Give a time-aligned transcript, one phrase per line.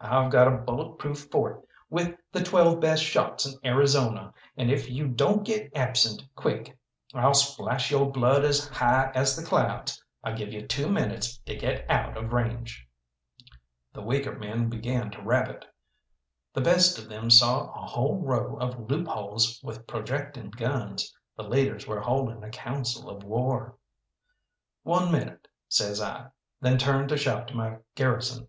[0.00, 4.88] I've got a bullet proof fort with the twelve best shots in Arizona, and if
[4.88, 6.78] you don't get absent quick
[7.12, 10.02] I'll splash yo' blood as high as the clouds.
[10.24, 12.88] I give you two minutes to get out of range."
[13.92, 15.66] The weaker men began to rabbit,
[16.54, 21.86] the best of them saw a whole row of loopholes with projecting guns, the leaders
[21.86, 23.76] were holding a council of war.
[24.84, 26.28] "One minute!" says I,
[26.62, 28.48] then turned to shout to my garrison.